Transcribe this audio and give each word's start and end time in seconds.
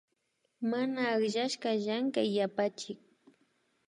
Mana 0.69 1.01
akllashka 1.13 1.69
Llankay 1.81 2.29
yapachik 2.37 2.99